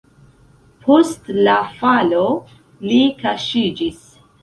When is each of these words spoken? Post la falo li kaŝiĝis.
Post 0.85 1.29
la 1.49 1.59
falo 1.83 2.25
li 2.89 3.01
kaŝiĝis. 3.25 4.05